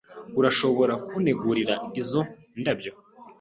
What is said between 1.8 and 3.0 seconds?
izo ndabyo?